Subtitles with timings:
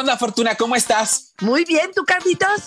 [0.00, 0.54] onda, Fortuna?
[0.54, 1.34] ¿Cómo estás?
[1.40, 2.64] Muy bien, ¿tú, Carlitos?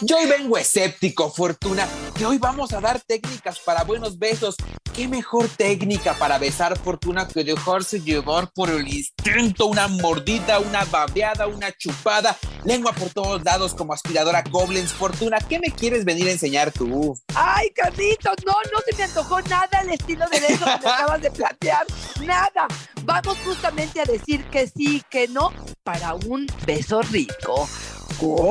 [0.00, 1.86] Yo hoy vengo escéptico, Fortuna,
[2.16, 4.54] que hoy vamos a dar técnicas para buenos besos.
[5.00, 9.64] ¿Qué mejor técnica para besar, Fortuna, que dejarse llevar por el instinto?
[9.64, 12.36] Una mordida, una babeada, una chupada,
[12.66, 14.92] lengua por todos lados como aspiradora Goblins.
[14.92, 17.18] Fortuna, ¿qué me quieres venir a enseñar tú?
[17.34, 21.22] Ay, Carlitos, no, no se me antojó nada el estilo de beso que me acabas
[21.22, 21.86] de plantear.
[22.20, 22.68] Nada.
[23.04, 25.50] Vamos justamente a decir que sí, que no,
[25.82, 27.66] para un beso rico.
[28.18, 28.50] ¡Comenzamos!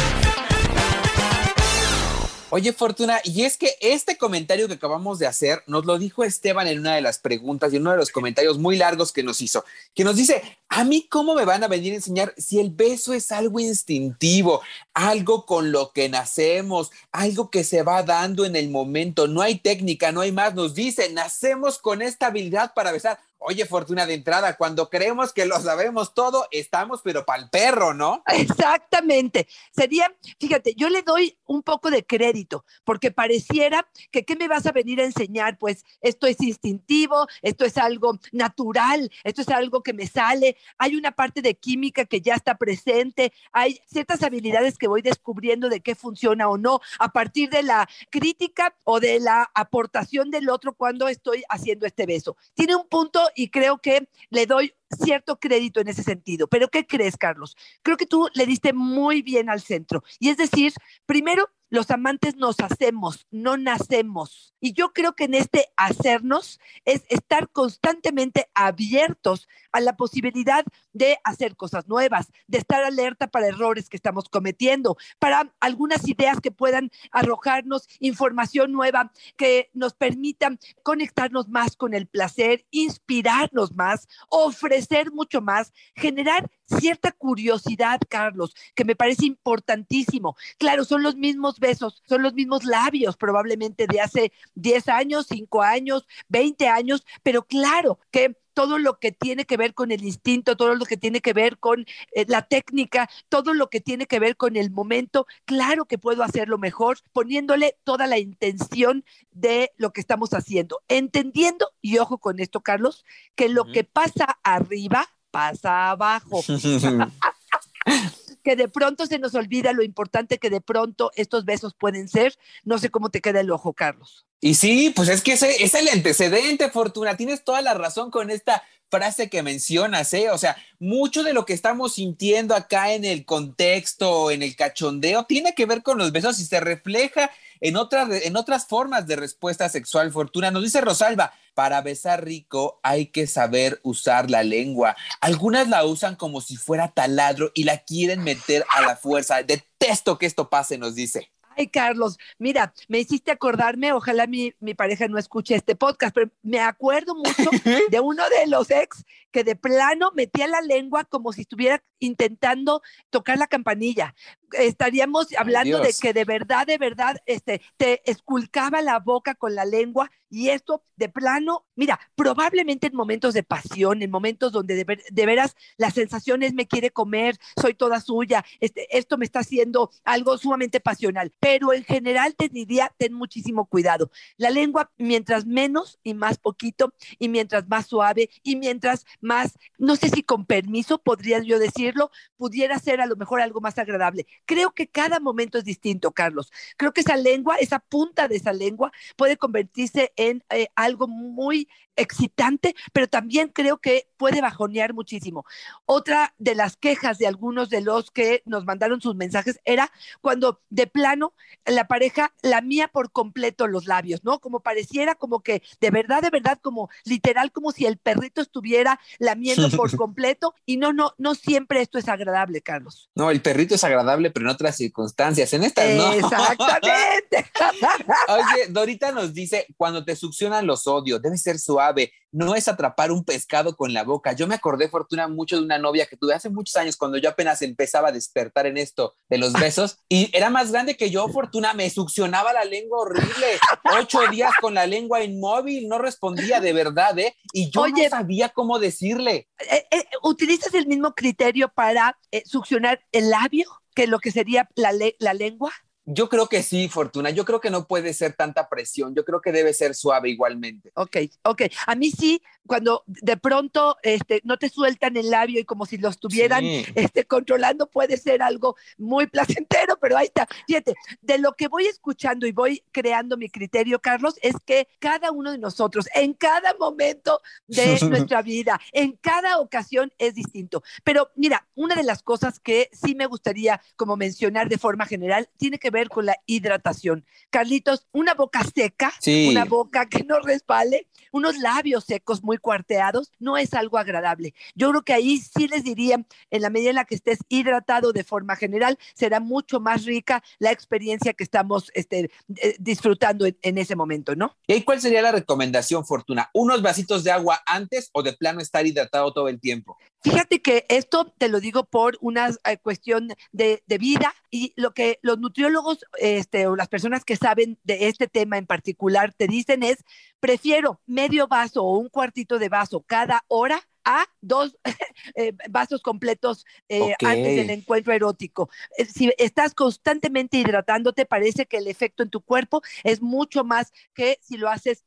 [2.53, 6.67] Oye, Fortuna, y es que este comentario que acabamos de hacer nos lo dijo Esteban
[6.67, 9.63] en una de las preguntas y uno de los comentarios muy largos que nos hizo,
[9.95, 13.13] que nos dice, a mí cómo me van a venir a enseñar si el beso
[13.13, 14.61] es algo instintivo,
[14.93, 19.59] algo con lo que nacemos, algo que se va dando en el momento, no hay
[19.59, 23.17] técnica, no hay más, nos dice, nacemos con esta habilidad para besar.
[23.43, 27.91] Oye, Fortuna de entrada, cuando creemos que lo sabemos todo, estamos pero para el perro,
[27.91, 28.21] ¿no?
[28.27, 29.47] Exactamente.
[29.71, 34.67] Sería, fíjate, yo le doy un poco de crédito, porque pareciera que ¿qué me vas
[34.67, 35.57] a venir a enseñar?
[35.57, 40.95] Pues esto es instintivo, esto es algo natural, esto es algo que me sale, hay
[40.95, 45.81] una parte de química que ya está presente, hay ciertas habilidades que voy descubriendo de
[45.81, 50.73] qué funciona o no a partir de la crítica o de la aportación del otro
[50.73, 52.37] cuando estoy haciendo este beso.
[52.53, 56.47] Tiene un punto y creo que le doy cierto crédito en ese sentido.
[56.47, 57.55] Pero ¿qué crees, Carlos?
[57.83, 60.03] Creo que tú le diste muy bien al centro.
[60.19, 60.73] Y es decir,
[61.05, 64.53] primero, los amantes nos hacemos, no nacemos.
[64.59, 71.17] Y yo creo que en este hacernos es estar constantemente abiertos a la posibilidad de
[71.23, 76.51] hacer cosas nuevas, de estar alerta para errores que estamos cometiendo, para algunas ideas que
[76.51, 85.13] puedan arrojarnos información nueva, que nos permitan conectarnos más con el placer, inspirarnos más, ofrecer
[85.13, 90.35] mucho más, generar cierta curiosidad, Carlos, que me parece importantísimo.
[90.57, 95.61] Claro, son los mismos besos, son los mismos labios probablemente de hace 10 años, 5
[95.61, 100.57] años, 20 años, pero claro que todo lo que tiene que ver con el instinto,
[100.57, 104.19] todo lo que tiene que ver con eh, la técnica, todo lo que tiene que
[104.19, 109.93] ver con el momento, claro que puedo hacerlo mejor poniéndole toda la intención de lo
[109.93, 113.05] que estamos haciendo, entendiendo, y ojo con esto, Carlos,
[113.35, 116.43] que lo que pasa arriba pasa abajo.
[118.43, 122.37] que de pronto se nos olvida lo importante que de pronto estos besos pueden ser.
[122.63, 124.25] No sé cómo te queda el ojo, Carlos.
[124.41, 127.15] Y sí, pues es que ese es el antecedente, Fortuna.
[127.15, 130.31] Tienes toda la razón con esta frase que mencionas, ¿eh?
[130.31, 135.25] O sea, mucho de lo que estamos sintiendo acá en el contexto, en el cachondeo,
[135.25, 137.29] tiene que ver con los besos y se refleja
[137.61, 140.11] en otras, en otras formas de respuesta sexual.
[140.11, 144.97] Fortuna nos dice Rosalba, para besar rico hay que saber usar la lengua.
[145.21, 149.43] Algunas la usan como si fuera taladro y la quieren meter a la fuerza.
[149.43, 151.31] Detesto que esto pase, nos dice.
[151.57, 156.31] Ay, Carlos, mira, me hiciste acordarme, ojalá mi, mi, pareja no escuche este podcast, pero
[156.41, 157.49] me acuerdo mucho
[157.91, 162.81] de uno de los ex que de plano metía la lengua como si estuviera intentando
[163.09, 164.15] tocar la campanilla.
[164.53, 169.65] Estaríamos hablando de que de verdad, de verdad, este, te esculcaba la boca con la
[169.65, 174.83] lengua y esto de plano, mira, probablemente en momentos de pasión, en momentos donde de,
[174.85, 179.25] ver, de veras la sensación es me quiere comer, soy toda suya, este, esto me
[179.25, 184.09] está haciendo algo sumamente pasional, pero en general te diría, ten muchísimo cuidado.
[184.37, 189.97] La lengua, mientras menos y más poquito, y mientras más suave, y mientras más, no
[189.97, 194.27] sé si con permiso podría yo decirlo, pudiera ser a lo mejor algo más agradable.
[194.45, 196.51] Creo que cada momento es distinto, Carlos.
[196.77, 201.67] Creo que esa lengua, esa punta de esa lengua puede convertirse en eh, algo muy
[201.95, 205.45] excitante, pero también creo que puede bajonear muchísimo.
[205.85, 210.61] Otra de las quejas de algunos de los que nos mandaron sus mensajes era cuando
[210.69, 211.33] de plano
[211.65, 214.39] la pareja lamía por completo los labios, ¿no?
[214.39, 218.99] Como pareciera como que de verdad, de verdad, como literal, como si el perrito estuviera
[219.19, 223.09] lamiendo por completo y no, no, no siempre esto es agradable, Carlos.
[223.15, 225.53] No, el perrito es agradable pero en otras circunstancias.
[225.53, 226.13] En estas no.
[226.13, 227.45] Exactamente.
[228.27, 233.11] Oye, Dorita nos dice, cuando te succionan los odios, debe ser suave, no es atrapar
[233.11, 234.33] un pescado con la boca.
[234.33, 237.29] Yo me acordé, Fortuna, mucho de una novia que tuve hace muchos años, cuando yo
[237.29, 241.27] apenas empezaba a despertar en esto de los besos, y era más grande que yo,
[241.27, 243.59] Fortuna, me succionaba la lengua horrible,
[243.99, 247.35] ocho días con la lengua inmóvil, no respondía de verdad, ¿eh?
[247.53, 249.49] Y yo no sabía cómo decirle.
[249.69, 254.69] Eh, eh, ¿Utilizas el mismo criterio para eh, succionar el labio que lo que sería
[254.75, 255.71] la, la lengua?
[256.13, 257.29] Yo creo que sí, Fortuna.
[257.29, 259.15] Yo creo que no puede ser tanta presión.
[259.15, 260.91] Yo creo que debe ser suave igualmente.
[260.95, 261.61] Ok, ok.
[261.87, 265.97] A mí sí, cuando de pronto este, no te sueltan el labio y como si
[265.97, 266.63] lo estuvieran
[266.95, 270.47] este, controlando, puede ser algo muy placentero, pero ahí está.
[270.67, 275.31] Fíjate, de lo que voy escuchando y voy creando mi criterio, Carlos, es que cada
[275.31, 280.83] uno de nosotros, en cada momento de nuestra vida, en cada ocasión es distinto.
[281.03, 285.49] Pero mira, una de las cosas que sí me gustaría como mencionar de forma general
[285.57, 287.25] tiene que ver con la hidratación.
[287.49, 289.13] Carlitos, una boca seca,
[289.49, 294.53] una boca que no resbale, unos labios secos muy cuarteados, no es algo agradable.
[294.75, 298.11] Yo creo que ahí sí les diría, en la medida en la que estés hidratado
[298.11, 303.77] de forma general, será mucho más rica la experiencia que estamos este, eh, disfrutando en,
[303.77, 304.55] ese momento, ¿no?
[304.67, 306.49] ¿Y cuál sería la recomendación, Fortuna?
[306.53, 309.97] ¿Unos vasitos de agua antes o de plano estar hidratado todo el tiempo?
[310.23, 314.93] Fíjate que esto te lo digo por una eh, cuestión de, de, vida y lo
[314.93, 315.80] que los nutriólogos
[316.17, 320.03] este, o las personas que saben de este tema en particular te dicen es,
[320.39, 324.77] prefiero medio vaso o un cuartito de vaso cada hora a dos
[325.35, 328.69] eh, vasos completos eh, antes del encuentro erótico.
[328.97, 333.91] Eh, si estás constantemente hidratándote, parece que el efecto en tu cuerpo es mucho más
[334.13, 335.05] que si lo haces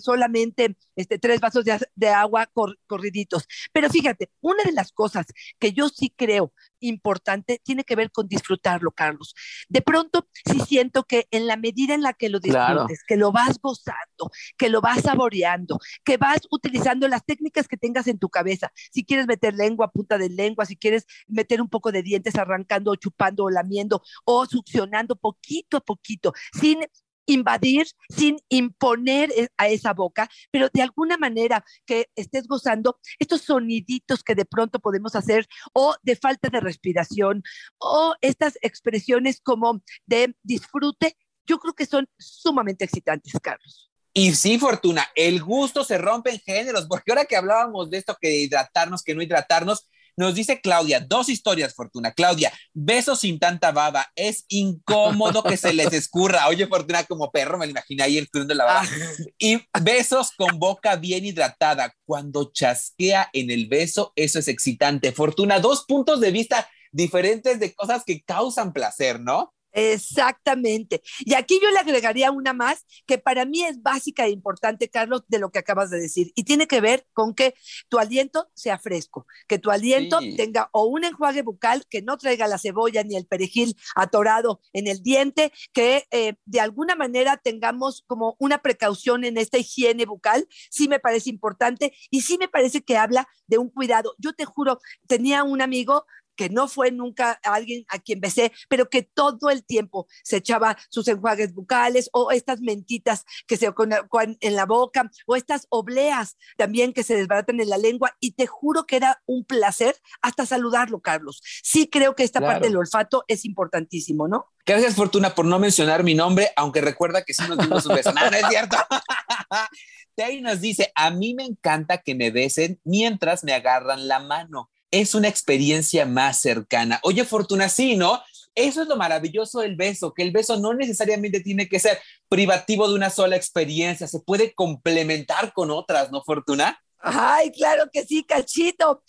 [0.00, 2.50] solamente este, tres vasos de, agua
[2.86, 3.46] corriditos.
[3.72, 5.26] Pero fíjate, una de las cosas
[5.58, 6.52] que yo sí creo
[6.88, 9.34] importante tiene que ver con disfrutarlo, Carlos.
[9.68, 13.32] De pronto, sí siento que en la medida en la que lo disfrutes, que lo
[13.32, 18.28] vas gozando, que lo vas saboreando, que vas utilizando las técnicas que tengas en tu
[18.28, 22.36] cabeza, si quieres meter lengua, punta de lengua, si quieres meter un poco de dientes
[22.36, 26.80] arrancando o chupando o lamiendo o succionando poquito a poquito, sin
[27.26, 33.42] invadir, sin imponer e, a esa boca, pero de alguna manera que estés gozando estos
[33.42, 37.42] soniditos que de pronto podemos hacer o de falta de respiración
[37.78, 41.16] o estas expresiones como de disfrute,
[41.46, 43.90] yo creo que son sumamente excitantes, Carlos.
[44.16, 48.16] Y sí, Fortuna, el gusto se rompe en géneros, porque ahora que hablábamos de esto,
[48.20, 52.12] que hidratarnos, que no hidratarnos, nos dice Claudia, dos historias, Fortuna.
[52.12, 54.06] Claudia, besos sin tanta baba.
[54.14, 56.48] Es incómodo que se les escurra.
[56.48, 58.82] Oye, Fortuna, como perro, me lo imaginé ahí escurriendo la baba.
[58.82, 59.24] Ah.
[59.38, 61.94] Y besos con boca bien hidratada.
[62.04, 65.12] Cuando chasquea en el beso, eso es excitante.
[65.12, 69.52] Fortuna, dos puntos de vista diferentes de cosas que causan placer, ¿no?
[69.74, 71.02] Exactamente.
[71.20, 75.24] Y aquí yo le agregaría una más que para mí es básica e importante, Carlos,
[75.26, 76.32] de lo que acabas de decir.
[76.36, 77.54] Y tiene que ver con que
[77.88, 82.46] tu aliento sea fresco, que tu aliento tenga o un enjuague bucal que no traiga
[82.46, 88.04] la cebolla ni el perejil atorado en el diente, que eh, de alguna manera tengamos
[88.06, 90.46] como una precaución en esta higiene bucal.
[90.70, 94.14] Sí me parece importante y sí me parece que habla de un cuidado.
[94.18, 94.78] Yo te juro,
[95.08, 99.64] tenía un amigo que no fue nunca alguien a quien besé, pero que todo el
[99.64, 103.92] tiempo se echaba sus enjuagues bucales o estas mentitas que se con
[104.40, 108.46] en la boca o estas obleas también que se desbaratan en la lengua y te
[108.46, 111.42] juro que era un placer hasta saludarlo, Carlos.
[111.62, 114.46] Sí creo que esta parte del olfato es importantísimo, ¿no?
[114.66, 118.12] Gracias, Fortuna, por no mencionar mi nombre, aunque recuerda que sí nos dimos un beso.
[118.14, 118.76] No, no es cierto.
[120.16, 124.70] Tay nos dice, a mí me encanta que me besen mientras me agarran la mano
[125.00, 127.00] es una experiencia más cercana.
[127.02, 128.22] Oye, Fortuna, sí, ¿no?
[128.54, 131.98] Eso es lo maravilloso del beso, que el beso no necesariamente tiene que ser
[132.28, 136.80] privativo de una sola experiencia, se puede complementar con otras, ¿no, Fortuna?
[137.00, 139.02] Ay, claro que sí, cachito,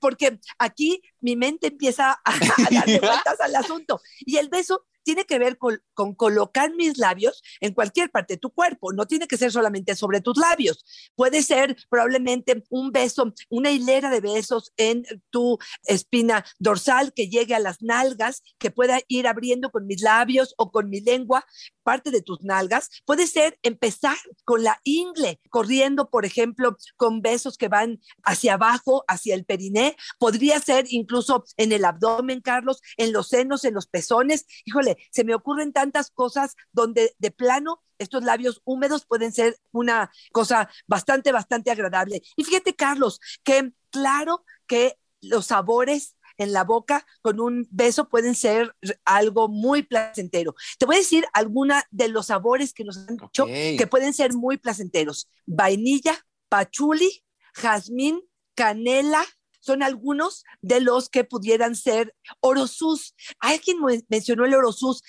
[0.00, 4.00] porque aquí mi mente empieza a, a darle vueltas al asunto.
[4.20, 5.80] Y el beso tiene que ver con,
[6.16, 10.20] colocar mis labios en cualquier parte de tu cuerpo, no tiene que ser solamente sobre
[10.20, 17.12] tus labios, puede ser probablemente un beso, una hilera de besos en tu espina dorsal
[17.12, 21.00] que llegue a las nalgas, que pueda ir abriendo con mis labios o con mi
[21.00, 21.44] lengua
[21.82, 27.56] parte de tus nalgas, puede ser empezar con la ingle, corriendo, por ejemplo, con besos
[27.56, 33.12] que van hacia abajo, hacia el periné, podría ser incluso en el abdomen, Carlos, en
[33.12, 38.24] los senos, en los pezones, híjole, se me ocurren tantas cosas donde de plano estos
[38.24, 42.22] labios húmedos pueden ser una cosa bastante, bastante agradable.
[42.36, 48.34] Y fíjate, Carlos, que claro que los sabores en la boca con un beso pueden
[48.34, 50.54] ser algo muy placentero.
[50.78, 54.34] Te voy a decir alguna de los sabores que nos han dicho que pueden ser
[54.34, 55.28] muy placenteros.
[55.46, 58.22] Vainilla, pachuli, jazmín,
[58.54, 59.24] canela,
[59.62, 63.14] son algunos de los que pudieran ser orosus.
[63.38, 63.78] Alguien
[64.08, 65.02] mencionó el orosus.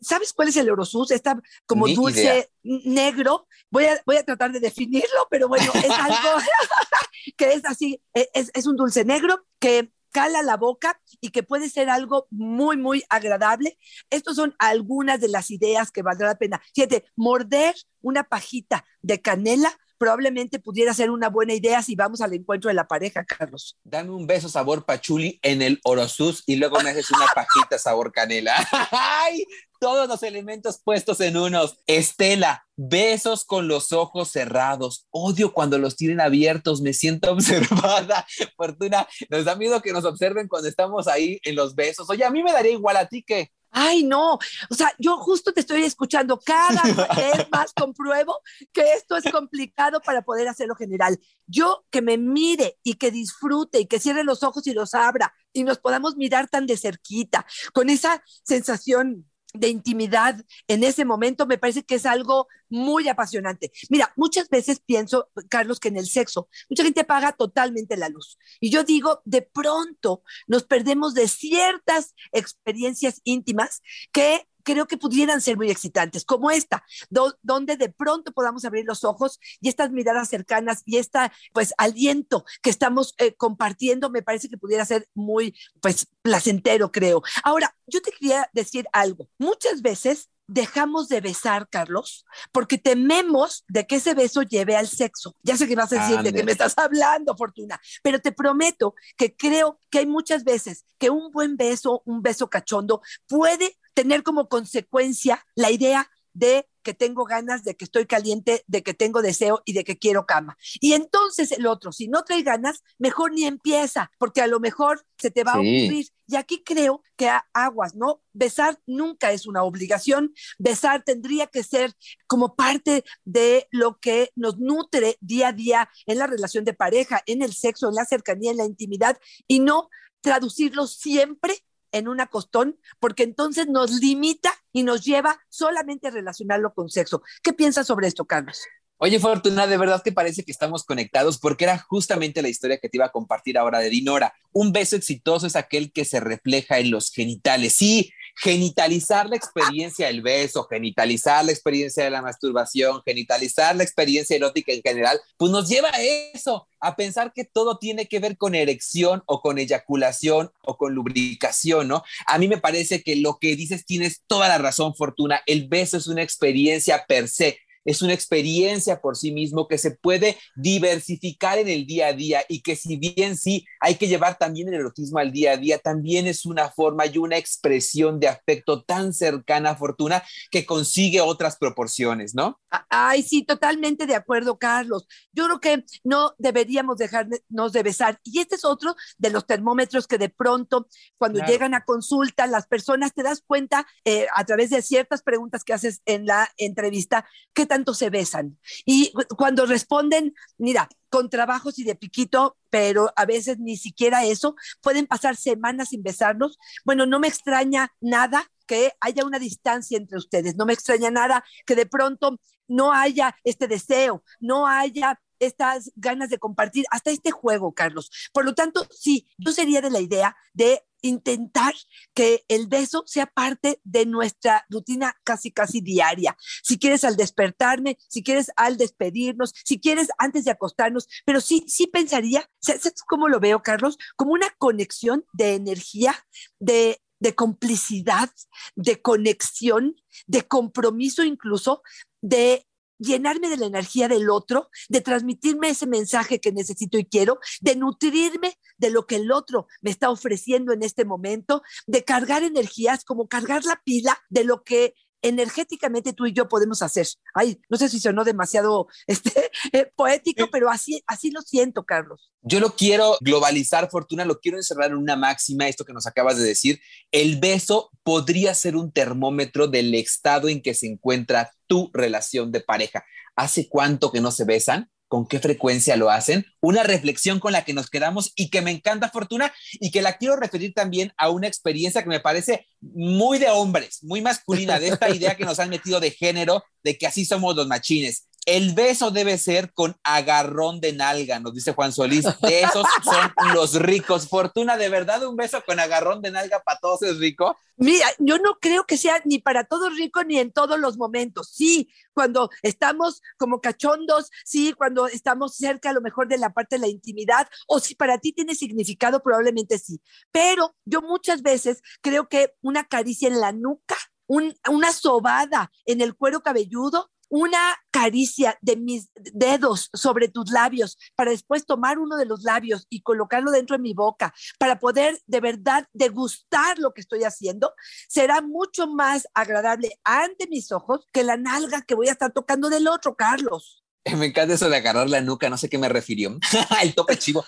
[0.00, 1.10] ¿Sabes cuál es el orosus?
[1.10, 3.46] Está como dulce negro.
[3.70, 6.40] Voy a, voy a tratar de definirlo, pero bueno, es algo
[7.36, 11.42] que es así, e, es, es un dulce negro que cala la boca y que
[11.42, 13.76] puede ser algo muy, muy agradable.
[14.08, 16.62] Estas son algunas de las ideas que valdrá la pena.
[16.74, 22.34] Fíjate, morder una pajita de canela probablemente pudiera ser una buena idea si vamos al
[22.34, 23.78] encuentro de la pareja, Carlos.
[23.84, 28.12] Dame un beso sabor pachuli en el orosus y luego me haces una pajita sabor
[28.12, 28.54] canela.
[28.90, 29.44] ¡Ay!
[29.78, 31.78] Todos los elementos puestos en unos.
[31.86, 35.06] Estela, besos con los ojos cerrados.
[35.10, 38.26] Odio cuando los tienen abiertos, me siento observada.
[38.56, 42.08] Fortuna, nos da miedo que nos observen cuando estamos ahí en los besos.
[42.08, 44.38] Oye, a mí me daría igual a ti que Ay, no,
[44.70, 46.80] o sea, yo justo te estoy escuchando, cada
[47.14, 48.40] vez más compruebo
[48.72, 51.20] que esto es complicado para poder hacerlo general.
[51.46, 55.34] Yo que me mire y que disfrute y que cierre los ojos y los abra
[55.52, 61.46] y nos podamos mirar tan de cerquita, con esa sensación de intimidad en ese momento
[61.46, 63.72] me parece que es algo muy apasionante.
[63.88, 68.38] Mira, muchas veces pienso, Carlos, que en el sexo mucha gente apaga totalmente la luz.
[68.60, 75.40] Y yo digo, de pronto nos perdemos de ciertas experiencias íntimas que creo que pudieran
[75.40, 80.28] ser muy excitantes, como esta, donde de pronto podamos abrir los ojos y estas miradas
[80.28, 81.20] cercanas y este
[81.52, 87.22] pues aliento que estamos eh, compartiendo me parece que pudiera ser muy pues placentero, creo.
[87.44, 89.28] Ahora, yo te quería decir algo.
[89.38, 95.36] Muchas veces dejamos de besar, Carlos, porque tememos de que ese beso lleve al sexo.
[95.42, 98.94] Ya sé que vas a decir de que me estás hablando, Fortuna, pero te prometo
[99.16, 104.22] que creo que hay muchas veces que un buen beso, un beso cachondo, puede tener
[104.22, 109.22] como consecuencia la idea de que tengo ganas, de que estoy caliente, de que tengo
[109.22, 110.56] deseo y de que quiero cama.
[110.80, 115.04] Y entonces el otro, si no trae ganas, mejor ni empieza, porque a lo mejor
[115.18, 116.08] se te va a ocurrir.
[116.28, 118.20] Y aquí creo que aguas, ¿no?
[118.34, 121.94] Besar nunca es una obligación, besar tendría que ser
[122.26, 127.22] como parte de lo que nos nutre día a día en la relación de pareja,
[127.26, 129.88] en el sexo, en la cercanía, en la intimidad, y no
[130.20, 131.64] traducirlo siempre
[131.98, 137.22] en un acostón, porque entonces nos limita y nos lleva solamente a relacionarlo con sexo.
[137.42, 138.60] ¿Qué piensas sobre esto, Carlos?
[138.98, 142.88] Oye, Fortuna, de verdad que parece que estamos conectados porque era justamente la historia que
[142.88, 144.32] te iba a compartir ahora de Dinora.
[144.52, 147.74] Un beso exitoso es aquel que se refleja en los genitales.
[147.74, 154.36] Sí, genitalizar la experiencia del beso, genitalizar la experiencia de la masturbación, genitalizar la experiencia
[154.36, 158.36] erótica en general, pues nos lleva a eso, a pensar que todo tiene que ver
[158.36, 162.04] con erección o con eyaculación o con lubricación, ¿no?
[162.26, 165.40] A mí me parece que lo que dices tienes toda la razón, Fortuna.
[165.46, 169.92] El beso es una experiencia per se es una experiencia por sí mismo que se
[169.92, 174.36] puede diversificar en el día a día y que si bien sí hay que llevar
[174.36, 178.28] también el erotismo al día a día, también es una forma y una expresión de
[178.28, 182.60] afecto tan cercana a Fortuna que consigue otras proporciones, ¿no?
[182.90, 185.06] Ay, sí, totalmente de acuerdo, Carlos.
[185.32, 188.20] Yo creo que no deberíamos dejarnos de besar.
[188.24, 192.66] Y este es otro de los termómetros que de pronto, cuando llegan a consulta, las
[192.66, 197.26] personas te das cuenta eh, a través de ciertas preguntas que haces en la entrevista,
[197.54, 198.58] que tanto se besan.
[198.86, 204.56] Y cuando responden, mira, con trabajos y de piquito, pero a veces ni siquiera eso,
[204.80, 206.58] pueden pasar semanas sin besarnos.
[206.86, 211.44] Bueno, no me extraña nada que haya una distancia entre ustedes, no me extraña nada
[211.66, 217.30] que de pronto no haya este deseo, no haya estas ganas de compartir, hasta este
[217.30, 218.10] juego, Carlos.
[218.32, 221.74] Por lo tanto, sí, yo sería de la idea de intentar
[222.14, 226.36] que el beso sea parte de nuestra rutina casi, casi diaria.
[226.62, 231.64] Si quieres al despertarme, si quieres al despedirnos, si quieres antes de acostarnos, pero sí,
[231.68, 233.98] sí pensaría, ¿sabes cómo lo veo, Carlos?
[234.16, 236.14] Como una conexión de energía,
[236.58, 238.30] de de complicidad,
[238.74, 241.82] de conexión, de compromiso incluso,
[242.20, 242.66] de
[242.98, 247.76] llenarme de la energía del otro, de transmitirme ese mensaje que necesito y quiero, de
[247.76, 253.04] nutrirme de lo que el otro me está ofreciendo en este momento, de cargar energías,
[253.04, 254.94] como cargar la pila de lo que
[255.28, 257.06] energéticamente tú y yo podemos hacer.
[257.34, 262.32] Ay, no sé si sonó demasiado este, eh, poético, pero así, así lo siento, Carlos.
[262.42, 266.38] Yo lo quiero globalizar, Fortuna, lo quiero encerrar en una máxima, esto que nos acabas
[266.38, 266.80] de decir.
[267.10, 272.60] El beso podría ser un termómetro del estado en que se encuentra tu relación de
[272.60, 273.04] pareja.
[273.34, 274.90] ¿Hace cuánto que no se besan?
[275.08, 278.70] Con qué frecuencia lo hacen, una reflexión con la que nos quedamos y que me
[278.70, 283.38] encanta Fortuna y que la quiero referir también a una experiencia que me parece muy
[283.38, 287.06] de hombres, muy masculina, de esta idea que nos han metido de género, de que
[287.06, 288.26] así somos los machines.
[288.46, 292.24] El beso debe ser con agarrón de nalga, nos dice Juan Solís.
[292.42, 294.28] Esos son los ricos.
[294.28, 297.56] Fortuna, ¿de verdad un beso con agarrón de nalga para todos es rico?
[297.76, 301.50] Mira, yo no creo que sea ni para todos rico ni en todos los momentos.
[301.52, 306.76] Sí, cuando estamos como cachondos, sí, cuando estamos cerca a lo mejor de la parte
[306.76, 310.00] de la intimidad, o si para ti tiene significado, probablemente sí.
[310.30, 313.96] Pero yo muchas veces creo que una caricia en la nuca,
[314.28, 321.30] una sobada en el cuero cabelludo una caricia de mis dedos sobre tus labios para
[321.30, 325.40] después tomar uno de los labios y colocarlo dentro de mi boca para poder de
[325.40, 327.72] verdad degustar lo que estoy haciendo,
[328.08, 332.68] será mucho más agradable ante mis ojos que la nalga que voy a estar tocando
[332.68, 333.82] del otro, Carlos.
[334.16, 336.38] Me encanta eso de agarrar la nuca, no sé qué me refirió.
[336.82, 337.44] El tope chivo.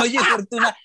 [0.00, 0.76] Oye, Fortuna,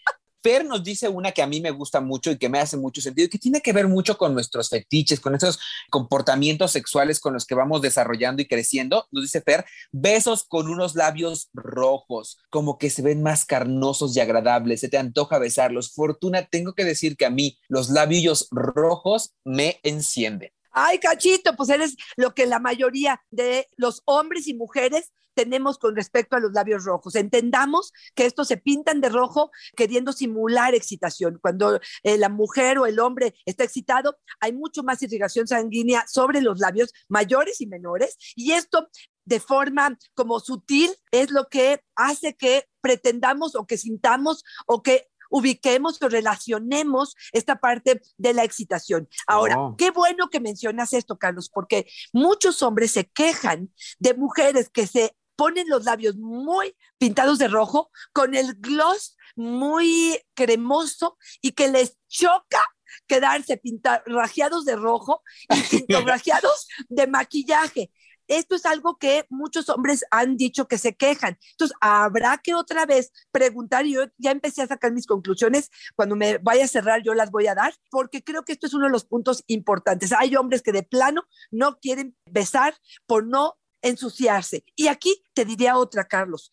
[0.43, 3.01] Fer nos dice una que a mí me gusta mucho y que me hace mucho
[3.01, 5.59] sentido, que tiene que ver mucho con nuestros fetiches, con esos
[5.89, 9.07] comportamientos sexuales con los que vamos desarrollando y creciendo.
[9.12, 14.19] Nos dice Fer, besos con unos labios rojos, como que se ven más carnosos y
[14.19, 15.93] agradables, se te antoja besarlos.
[15.93, 20.51] Fortuna, tengo que decir que a mí los labios rojos me encienden.
[20.75, 25.95] Ay, cachito, pues eres lo que la mayoría de los hombres y mujeres tenemos con
[25.95, 27.15] respecto a los labios rojos.
[27.15, 31.39] Entendamos que estos se pintan de rojo queriendo simular excitación.
[31.41, 36.41] Cuando eh, la mujer o el hombre está excitado, hay mucho más irrigación sanguínea sobre
[36.41, 38.89] los labios mayores y menores y esto
[39.25, 45.07] de forma como sutil es lo que hace que pretendamos o que sintamos o que
[45.33, 49.09] ubiquemos o relacionemos esta parte de la excitación.
[49.25, 49.75] Ahora, oh.
[49.75, 55.15] qué bueno que mencionas esto, Carlos, porque muchos hombres se quejan de mujeres que se
[55.35, 61.97] ponen los labios muy pintados de rojo, con el gloss muy cremoso y que les
[62.07, 62.63] choca
[63.07, 65.23] quedarse pintar, rajeados de rojo
[65.71, 67.91] y rajeados de maquillaje.
[68.27, 71.37] Esto es algo que muchos hombres han dicho que se quejan.
[71.51, 76.15] Entonces, habrá que otra vez preguntar, y yo ya empecé a sacar mis conclusiones, cuando
[76.15, 78.85] me vaya a cerrar yo las voy a dar, porque creo que esto es uno
[78.85, 80.13] de los puntos importantes.
[80.13, 82.75] Hay hombres que de plano no quieren besar
[83.05, 84.63] por no ensuciarse.
[84.75, 86.51] Y aquí te diría otra, Carlos.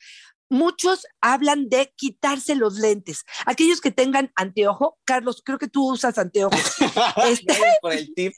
[0.53, 3.25] Muchos hablan de quitarse los lentes.
[3.47, 6.61] Aquellos que tengan anteojo, Carlos, creo que tú usas anteojos.
[7.29, 8.35] Este, por el tip.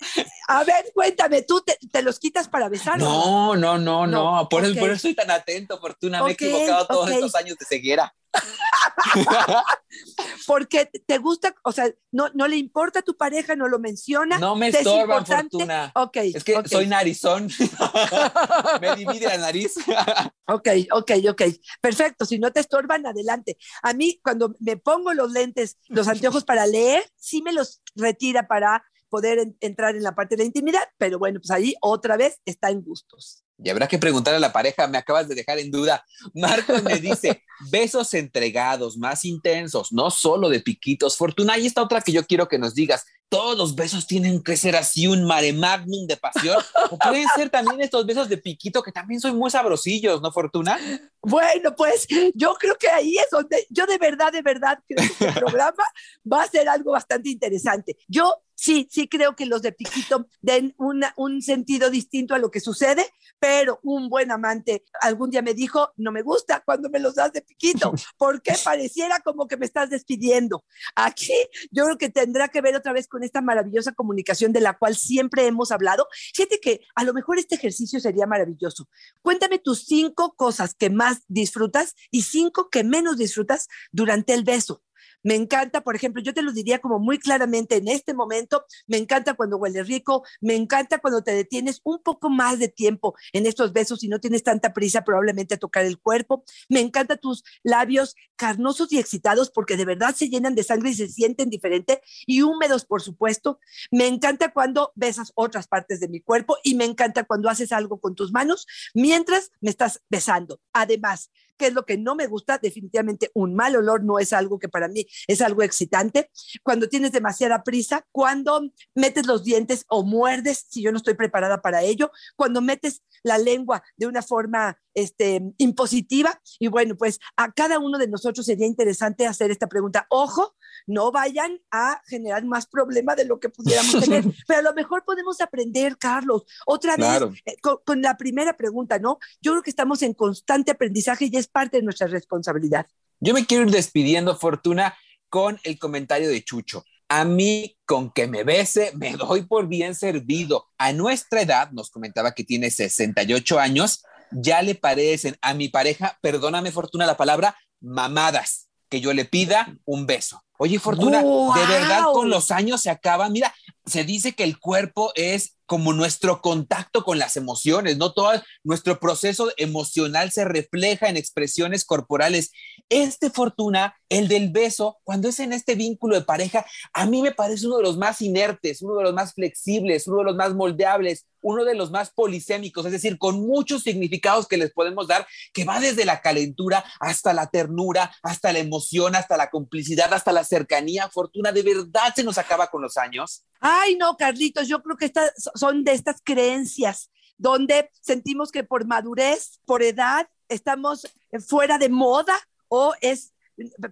[0.46, 2.98] A ver, cuéntame, ¿tú te, los quitas para besar?
[2.98, 4.46] No, no, no, no.
[4.50, 6.22] Por, eso, por, eso, estoy tan atento, Fortuna.
[6.22, 8.14] me he equivocado todos estos años de ceguera.
[10.46, 14.38] Porque te gusta, o sea, no, no le importa a tu pareja, no lo menciona.
[14.38, 15.92] No me estorban, Fortuna.
[15.94, 16.16] Ok.
[16.16, 17.48] Es que soy narizón.
[18.80, 19.74] me divide la nariz.
[20.46, 21.42] ok, ok, ok.
[21.80, 22.24] Perfecto.
[22.24, 23.56] Si no te estorban, adelante.
[23.82, 28.46] A mí, cuando me pongo los lentes, los anteojos para leer, sí me los retira
[28.46, 32.40] para poder entrar en la parte de la intimidad, pero bueno, pues ahí otra vez
[32.46, 33.44] está en gustos.
[33.64, 36.04] Y habrá que preguntar a la pareja, me acabas de dejar en duda.
[36.34, 41.16] Marcos me dice, besos entregados, más intensos, no solo de piquitos.
[41.16, 44.58] Fortuna, y esta otra que yo quiero que nos digas, todos los besos tienen que
[44.58, 48.82] ser así un mare magnum de pasión, o pueden ser también estos besos de piquito
[48.82, 50.78] que también son muy sabrosillos, ¿no, Fortuna?
[51.22, 55.24] Bueno, pues yo creo que ahí es donde yo de verdad, de verdad creo que
[55.24, 55.82] este programa
[56.30, 57.96] va a ser algo bastante interesante.
[58.06, 62.60] Yo sí, sí creo que los de piquito den un sentido distinto a lo que
[62.60, 63.06] sucede,
[63.38, 67.32] pero un buen amante algún día me dijo, no me gusta cuando me los das
[67.32, 70.64] de piquito, porque pareciera como que me estás despidiendo.
[70.94, 71.34] Aquí
[71.70, 74.96] yo creo que tendrá que ver otra vez con esta maravillosa comunicación de la cual
[74.96, 76.06] siempre hemos hablado.
[76.34, 78.88] Fíjate que a lo mejor este ejercicio sería maravilloso.
[79.20, 84.82] Cuéntame tus cinco cosas que más disfrutas y cinco que menos disfrutas durante el beso.
[85.22, 88.96] Me encanta, por ejemplo, yo te lo diría como muy claramente en este momento, me
[88.96, 93.46] encanta cuando huele rico, me encanta cuando te detienes un poco más de tiempo en
[93.46, 97.44] estos besos y no tienes tanta prisa probablemente a tocar el cuerpo, me encanta tus
[97.62, 102.02] labios carnosos y excitados porque de verdad se llenan de sangre y se sienten diferente
[102.26, 103.58] y húmedos, por supuesto.
[103.90, 108.00] Me encanta cuando besas otras partes de mi cuerpo y me encanta cuando haces algo
[108.00, 110.60] con tus manos mientras me estás besando.
[110.72, 112.58] Además, ¿qué es lo que no me gusta?
[112.58, 116.30] Definitivamente un mal olor no es algo que para mí es algo excitante.
[116.62, 121.62] Cuando tienes demasiada prisa, cuando metes los dientes o muerdes, si yo no estoy preparada
[121.62, 126.40] para ello, cuando metes la lengua de una forma este, impositiva.
[126.58, 130.06] Y bueno, pues a cada uno de nosotros sería interesante hacer esta pregunta.
[130.10, 130.54] Ojo,
[130.86, 134.24] no vayan a generar más problema de lo que pudiéramos tener.
[134.46, 136.44] Pero a lo mejor podemos aprender, Carlos.
[136.66, 139.18] Otra vez, eh, con, la primera pregunta, ¿no?
[139.40, 142.86] Yo creo que estamos en constante aprendizaje y es parte de nuestra responsabilidad.
[143.20, 144.94] Yo me quiero ir despidiendo, Fortuna,
[145.28, 146.84] con el comentario de Chucho.
[147.08, 150.68] A mí, con que me bese, me doy por bien servido.
[150.78, 156.18] A nuestra edad, nos comentaba que tiene 68 años, ya le parecen a mi pareja,
[156.22, 160.42] perdóname Fortuna la palabra, mamadas, que yo le pida un beso.
[160.62, 163.28] Oye, Fortuna, de verdad con los años se acaba.
[163.28, 163.52] Mira,
[163.86, 168.12] se dice que el cuerpo es como nuestro contacto con las emociones, ¿no?
[168.12, 172.50] Todo nuestro proceso emocional se refleja en expresiones corporales.
[172.90, 177.32] Este Fortuna, el del beso, cuando es en este vínculo de pareja, a mí me
[177.32, 180.52] parece uno de los más inertes, uno de los más flexibles, uno de los más
[180.52, 185.26] moldeables, uno de los más polisémicos, es decir, con muchos significados que les podemos dar,
[185.54, 190.32] que va desde la calentura hasta la ternura, hasta la emoción, hasta la complicidad, hasta
[190.32, 191.08] la cercanía.
[191.08, 193.44] Fortuna, ¿de verdad se nos acaba con los años?
[193.74, 198.86] Ay, no, Carlitos, yo creo que estas son de estas creencias donde sentimos que por
[198.86, 201.06] madurez, por edad, estamos
[201.46, 202.34] fuera de moda
[202.68, 203.32] o es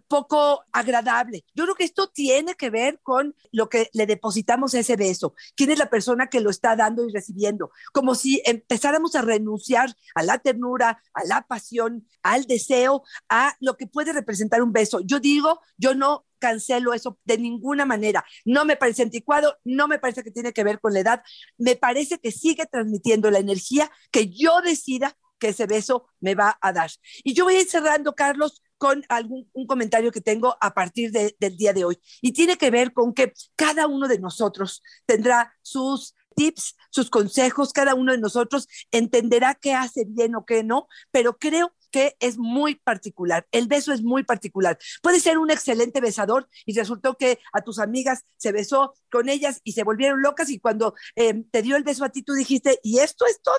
[0.08, 1.44] poco agradable.
[1.54, 5.34] Yo creo que esto tiene que ver con lo que le depositamos a ese beso.
[5.56, 7.70] ¿Quién es la persona que lo está dando y recibiendo?
[7.92, 13.76] Como si empezáramos a renunciar a la ternura, a la pasión, al deseo, a lo
[13.76, 15.00] que puede representar un beso.
[15.00, 18.24] Yo digo, yo no cancelo eso de ninguna manera.
[18.44, 21.22] No me parece anticuado, no me parece que tiene que ver con la edad.
[21.58, 26.58] Me parece que sigue transmitiendo la energía que yo decida que ese beso me va
[26.60, 26.90] a dar.
[27.24, 31.10] Y yo voy a ir cerrando, Carlos, con algún un comentario que tengo a partir
[31.12, 31.98] del día de hoy.
[32.20, 37.72] Y tiene que ver con que cada uno de nosotros tendrá sus tips, sus consejos,
[37.72, 42.38] cada uno de nosotros entenderá qué hace bien o qué no, pero creo que es
[42.38, 43.46] muy particular.
[43.52, 44.78] El beso es muy particular.
[45.02, 49.60] Puede ser un excelente besador y resultó que a tus amigas se besó con ellas
[49.64, 52.80] y se volvieron locas y cuando eh, te dio el beso a ti tú dijiste,
[52.82, 53.58] ¿y esto es todo?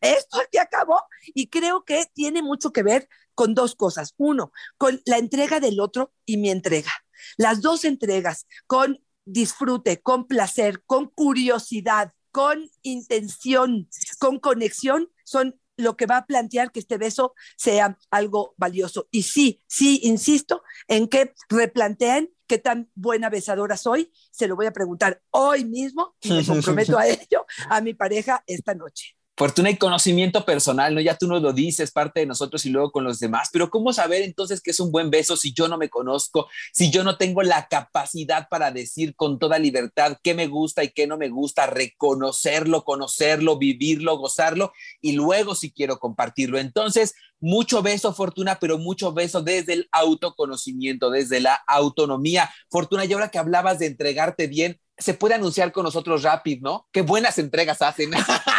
[0.00, 1.02] esto aquí acabó.
[1.34, 4.14] Y creo que tiene mucho que ver con dos cosas.
[4.16, 6.92] Uno, con la entrega del otro y mi entrega.
[7.36, 13.88] Las dos entregas, con disfrute, con placer, con curiosidad, con intención,
[14.18, 19.08] con conexión, son lo que va a plantear que este beso sea algo valioso.
[19.10, 24.12] Y sí, sí, insisto en que replanteen qué tan buena besadora soy.
[24.30, 28.42] Se lo voy a preguntar hoy mismo y me comprometo a ello a mi pareja
[28.46, 31.00] esta noche fortuna y conocimiento personal, ¿no?
[31.00, 33.90] Ya tú nos lo dices, parte de nosotros y luego con los demás, pero ¿cómo
[33.94, 37.16] saber entonces qué es un buen beso si yo no me conozco, si yo no
[37.16, 41.30] tengo la capacidad para decir con toda libertad qué me gusta y qué no me
[41.30, 46.58] gusta, reconocerlo, conocerlo, vivirlo, gozarlo y luego si quiero compartirlo?
[46.58, 52.50] Entonces, mucho beso, Fortuna, pero mucho beso desde el autoconocimiento, desde la autonomía.
[52.68, 56.86] Fortuna, y ahora que hablabas de entregarte bien, se puede anunciar con nosotros Rapid, ¿no?
[56.92, 58.10] Qué buenas entregas hacen.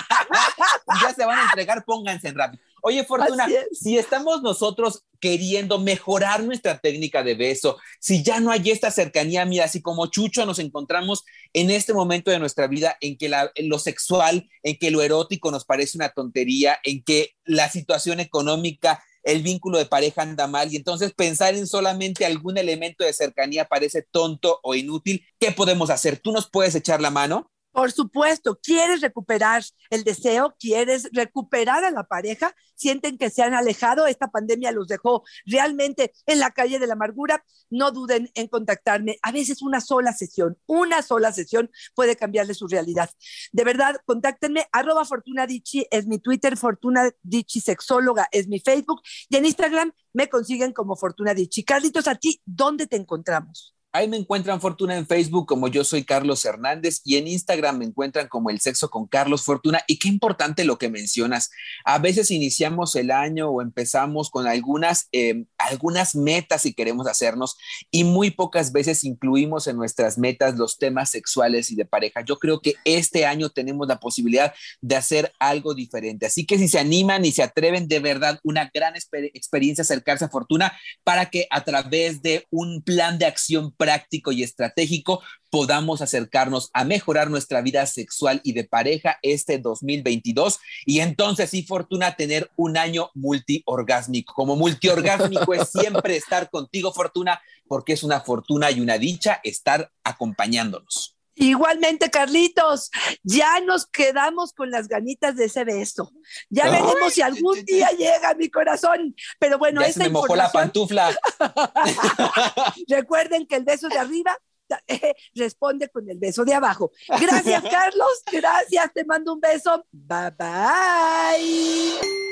[1.02, 2.64] ya se van a entregar, pónganse en rápido.
[2.84, 8.72] Oye, Fortuna, si estamos nosotros queriendo mejorar nuestra técnica de beso, si ya no hay
[8.72, 13.18] esta cercanía, mira, así como Chucho nos encontramos en este momento de nuestra vida en
[13.18, 18.20] que lo sexual, en que lo erótico nos parece una tontería, en que la situación
[18.20, 23.14] económica el vínculo de pareja anda mal y entonces pensar en solamente algún elemento de
[23.14, 25.24] cercanía parece tonto o inútil.
[25.40, 26.18] ¿Qué podemos hacer?
[26.18, 27.51] ¿Tú nos puedes echar la mano?
[27.72, 33.54] Por supuesto, quieres recuperar el deseo, quieres recuperar a la pareja, sienten que se han
[33.54, 38.48] alejado, esta pandemia los dejó realmente en la calle de la amargura, no duden en
[38.48, 39.18] contactarme.
[39.22, 43.10] A veces una sola sesión, una sola sesión puede cambiarle su realidad.
[43.54, 49.02] De verdad, contáctenme, arroba Fortuna Dichi es mi Twitter, Fortuna Dichi Sexóloga es mi Facebook
[49.30, 51.64] y en Instagram me consiguen como Fortuna Dichi.
[51.64, 53.76] Carlitos, a ti, ¿dónde te encontramos?
[53.94, 57.86] Ahí me encuentran Fortuna en Facebook como yo soy Carlos Hernández y en Instagram me
[57.86, 59.84] encuentran como el sexo con Carlos Fortuna.
[59.86, 61.50] Y qué importante lo que mencionas.
[61.84, 67.58] A veces iniciamos el año o empezamos con algunas, em, algunas metas y queremos hacernos
[67.92, 72.22] y muy pocas veces incluimos en nuestras metas los temas sexuales y de pareja.
[72.22, 76.28] Yo creo que este año tenemos la posibilidad de hacer algo diferente.
[76.28, 80.30] Así que si se animan y se atreven de verdad, una gran experiencia acercarse a
[80.30, 80.72] Fortuna
[81.04, 86.84] para que a través de un plan de acción práctico y estratégico podamos acercarnos a
[86.84, 92.78] mejorar nuestra vida sexual y de pareja este 2022 y entonces sí, Fortuna, tener un
[92.78, 94.36] año multiorgásmico.
[94.36, 99.92] Como multiorgásmico es siempre estar contigo, Fortuna, porque es una fortuna y una dicha estar
[100.04, 101.16] acompañándonos.
[101.36, 102.92] Igualmente, Carlitos,
[103.24, 106.12] ya nos quedamos con las ganitas de ese beso.
[106.50, 109.16] Ya Ay, veremos si algún día llega a mi corazón.
[109.40, 111.16] Pero bueno, ya esa se me mojó la pantufla.
[112.88, 114.38] Recuerden que el beso de arriba
[114.88, 116.92] eh, responde con el beso de abajo.
[117.08, 118.24] Gracias, Carlos.
[118.32, 118.94] Gracias.
[118.94, 119.86] Te mando un beso.
[119.92, 122.31] Bye bye.